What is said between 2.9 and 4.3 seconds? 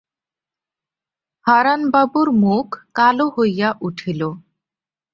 কালো হইয়া উঠিল।